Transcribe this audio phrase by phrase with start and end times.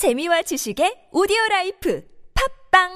[0.00, 2.02] 재미와 지식의 오디오 life
[2.72, 2.88] 팟빵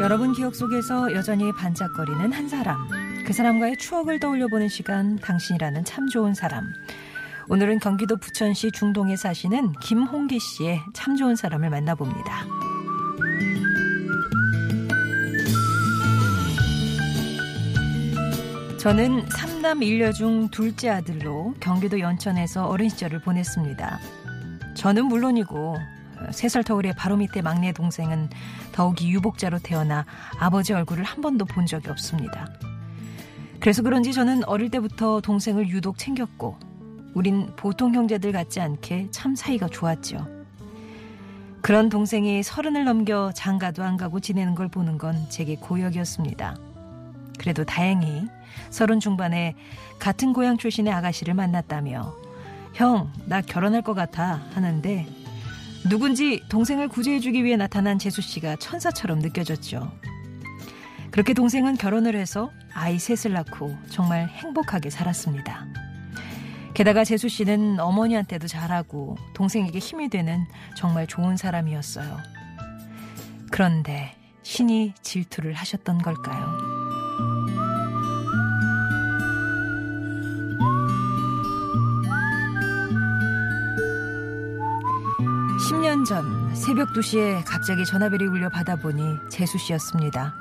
[0.00, 2.78] 여러분 기억 속에서 여전히 반짝거리는 한 사람.
[3.26, 6.64] 그 사람과의 추억을 떠올려 보는 시간, 당신이라는 참 좋은 사람.
[7.50, 12.59] 오늘은 경기도 부천시 중동에 사시는 김홍기 씨의 참 좋은 사람을 만나봅니다.
[18.80, 24.00] 저는 삼남 일녀 중 둘째 아들로 경기도 연천에서 어린 시절을 보냈습니다.
[24.74, 25.76] 저는 물론이고
[26.30, 28.30] 세살 터울의 바로 밑에 막내 동생은
[28.72, 30.06] 더욱이 유복자로 태어나
[30.38, 32.48] 아버지 얼굴을 한 번도 본 적이 없습니다.
[33.60, 36.56] 그래서 그런지 저는 어릴 때부터 동생을 유독 챙겼고
[37.12, 40.26] 우린 보통 형제들 같지 않게 참 사이가 좋았죠.
[41.60, 46.69] 그런 동생이 서른을 넘겨 장가도 안 가고 지내는 걸 보는 건 제게 고역이었습니다.
[47.40, 48.26] 그래도 다행히
[48.68, 49.54] 서른 중반에
[49.98, 52.14] 같은 고향 출신의 아가씨를 만났다며
[52.74, 55.06] 형, 나 결혼할 것 같아 하는데
[55.88, 59.90] 누군지 동생을 구제해주기 위해 나타난 재수 씨가 천사처럼 느껴졌죠.
[61.10, 65.66] 그렇게 동생은 결혼을 해서 아이 셋을 낳고 정말 행복하게 살았습니다.
[66.74, 70.44] 게다가 재수 씨는 어머니한테도 잘하고 동생에게 힘이 되는
[70.76, 72.18] 정말 좋은 사람이었어요.
[73.50, 76.79] 그런데 신이 질투를 하셨던 걸까요?
[85.70, 90.34] 10년 전 새벽 2시에 갑자기 전화벨이 울려 받아보니 재수 씨였습니다.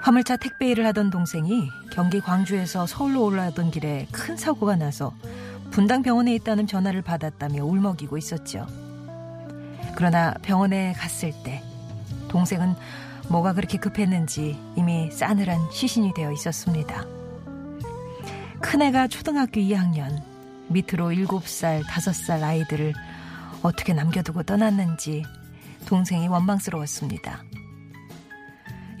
[0.00, 5.14] 화물차 택배 일을 하던 동생이 경기 광주에서 서울로 올라오던 길에 큰 사고가 나서
[5.70, 8.66] 분당 병원에 있다는 전화를 받았다며 울먹이고 있었죠.
[9.96, 11.62] 그러나 병원에 갔을 때
[12.28, 12.74] 동생은
[13.28, 17.04] 뭐가 그렇게 급했는지 이미 싸늘한 시신이 되어 있었습니다.
[18.60, 20.22] 큰애가 초등학교 2학년,
[20.68, 22.94] 밑으로 7살, 5살 아이들을
[23.62, 25.22] 어떻게 남겨두고 떠났는지
[25.86, 27.42] 동생이 원망스러웠습니다.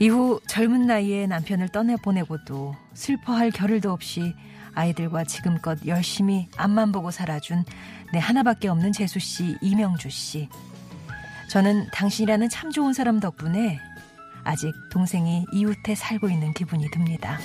[0.00, 4.34] 이후 젊은 나이에 남편을 떠내보내고도 슬퍼할 겨를도 없이
[4.74, 7.64] 아이들과 지금껏 열심히 앞만 보고 살아준
[8.12, 10.48] 내 하나밖에 없는 재수 씨, 이명주 씨.
[11.48, 13.78] 저는 당신이라는 참 좋은 사람 덕분에
[14.44, 17.38] 아직 동생이 이웃에 살고 있는 기분이 듭니다.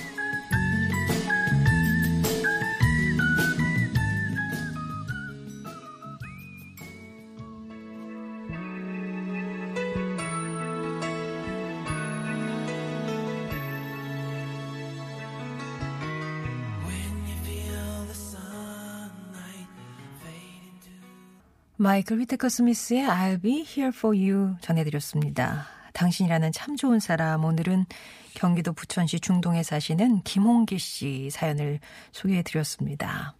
[21.76, 25.79] 마이클 위테커 스미스의 I'll be here for you 전해드렸습니다.
[26.00, 27.84] 당신이라는 참 좋은 사람 오늘은
[28.32, 31.78] 경기도 부천시 중동에 사시는 김홍기 씨 사연을
[32.12, 33.34] 소개해 드렸습니다.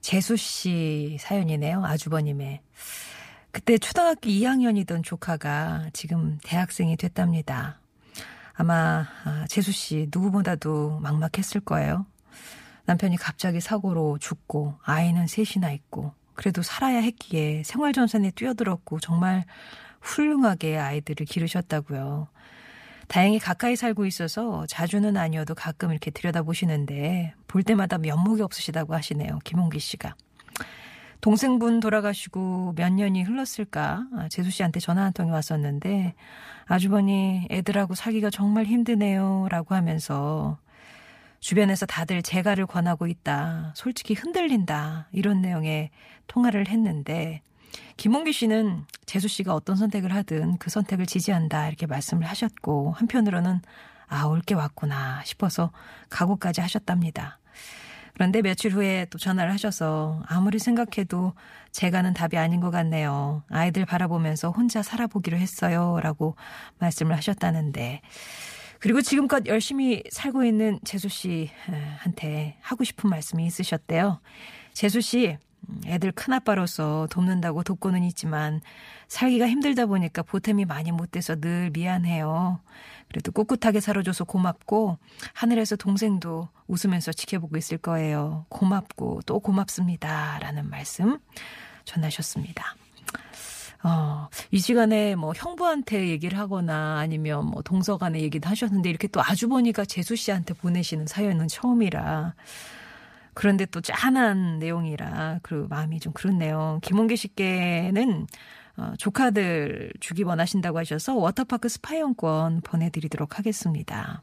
[0.00, 1.84] 재수 씨 사연이네요.
[1.84, 2.60] 아주버님의.
[3.52, 7.78] 그때 초등학교 2학년이던 조카가 지금 대학생이 됐답니다.
[8.54, 12.04] 아마 아, 재수 씨 누구보다도 막막했을 거예요.
[12.86, 19.44] 남편이 갑자기 사고로 죽고 아이는 셋이나 있고 그래도 살아야 했기에 생활전선에 뛰어들었고 정말
[20.00, 22.28] 훌륭하게 아이들을 기르셨다고요.
[23.08, 29.40] 다행히 가까이 살고 있어서 자주는 아니어도 가끔 이렇게 들여다보시는데 볼 때마다 면목이 없으시다고 하시네요.
[29.44, 30.14] 김홍기 씨가.
[31.20, 34.06] 동생분 돌아가시고 몇 년이 흘렀을까?
[34.16, 36.14] 아, 재수 씨한테 전화 한 통이 왔었는데
[36.66, 39.48] 아주버니 애들하고 살기가 정말 힘드네요.
[39.50, 40.58] 라고 하면서
[41.40, 43.72] 주변에서 다들 재가를 권하고 있다.
[43.74, 45.08] 솔직히 흔들린다.
[45.12, 45.90] 이런 내용의
[46.26, 47.42] 통화를 했는데
[48.00, 51.68] 김홍기 씨는 재수 씨가 어떤 선택을 하든 그 선택을 지지한다.
[51.68, 53.60] 이렇게 말씀을 하셨고 한편으로는
[54.08, 55.70] 아, 올 게 왔구나 싶어서
[56.08, 57.38] 각오까지 하셨답니다.
[58.14, 61.34] 그런데 며칠 후에 또 전화를 하셔서 아무리 생각해도
[61.72, 63.42] 재가는 답이 아닌 것 같네요.
[63.50, 66.00] 아이들 바라보면서 혼자 살아보기로 했어요.
[66.02, 66.36] 라고
[66.78, 68.00] 말씀을 하셨다는데
[68.78, 74.22] 그리고 지금껏 열심히 살고 있는 재수 씨한테 하고 싶은 말씀이 있으셨대요.
[74.72, 75.36] 재수 씨,
[75.86, 78.60] 애들 큰아빠로서 돕는다고 돕고는 있지만
[79.08, 82.60] 살기가 힘들다 보니까 보탬이 많이 못 돼서 늘 미안해요.
[83.08, 84.98] 그래도 꿋꿋하게 살아줘서 고맙고
[85.34, 88.46] 하늘에서 동생도 웃으면서 지켜보고 있을 거예요.
[88.48, 90.38] 고맙고 또 고맙습니다.
[90.40, 91.18] 라는 말씀
[91.84, 92.76] 전하셨습니다.
[93.82, 99.86] 어, 이 시간에 뭐 형부한테 얘기를 하거나 아니면 뭐 동서간에 얘기도 하셨는데 이렇게 또 아주버니가
[99.86, 102.34] 재수 씨한테 보내시는 사연은 처음이라
[103.34, 106.78] 그런데 또 짠한 내용이라 그 마음이 좀 그렇네요.
[106.82, 108.26] 김홍기 씨께는
[108.76, 114.22] 어, 조카들 주기 원하신다고 하셔서 워터파크 스파이용권 보내드리도록 하겠습니다.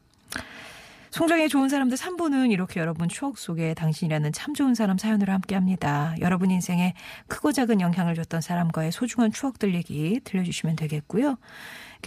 [1.10, 6.14] 송정의 좋은 사람들 3부는 이렇게 여러분 추억 속에 당신이라는 참 좋은 사람 사연으로 함께 합니다.
[6.20, 6.94] 여러분 인생에
[7.28, 11.38] 크고 작은 영향을 줬던 사람과의 소중한 추억들 얘기 들려주시면 되겠고요.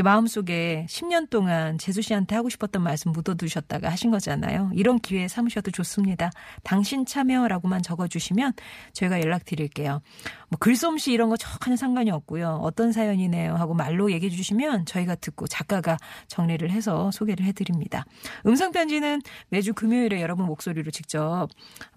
[0.03, 4.71] 마음속에 10년 동안 재수 씨한테 하고 싶었던 말씀 묻어두셨다가 하신 거잖아요.
[4.73, 6.31] 이런 기회에 삼으셔도 좋습니다.
[6.63, 8.53] 당신 참여라고만 적어주시면
[8.93, 10.01] 저희가 연락드릴게요.
[10.49, 12.59] 뭐 글솜씨 이런 거 전혀 상관이 없고요.
[12.61, 15.97] 어떤 사연이네요 하고 말로 얘기해 주시면 저희가 듣고 작가가
[16.27, 18.05] 정리를 해서 소개를 해드립니다.
[18.45, 21.47] 음성 편지는 매주 금요일에 여러분 목소리로 직접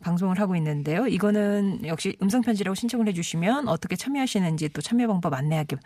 [0.03, 1.07] 방송을 하고 있는데요.
[1.07, 5.79] 이거는 역시 음성 편지라고 신청을 해주시면 어떻게 참여하시는지 또 참여 방법 안내하기 아,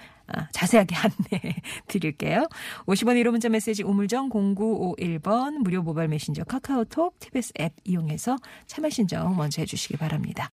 [0.53, 1.55] 자세하게 안내
[1.87, 2.47] 드릴게요.
[2.87, 8.37] 50원 1호 문자 메시지 우물정 0951번 무료 모바일 메신저 카카오톡 TBS 앱 이용해서
[8.67, 10.47] 참여 신청 먼저 해주시기 바랍니다.